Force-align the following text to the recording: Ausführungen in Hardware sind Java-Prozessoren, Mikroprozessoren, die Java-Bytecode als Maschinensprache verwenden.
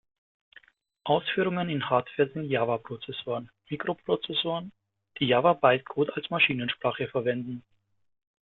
Ausführungen 1.03 1.69
in 1.69 1.87
Hardware 1.87 2.27
sind 2.33 2.49
Java-Prozessoren, 2.49 3.51
Mikroprozessoren, 3.69 4.71
die 5.19 5.27
Java-Bytecode 5.27 6.15
als 6.17 6.27
Maschinensprache 6.31 7.07
verwenden. 7.07 7.61